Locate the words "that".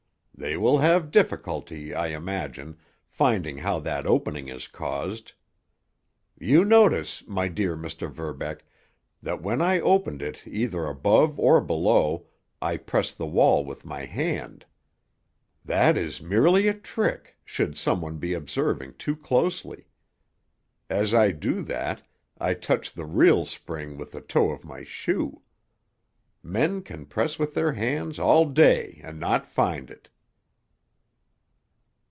3.81-4.07, 9.21-9.43, 15.63-15.95, 21.61-22.01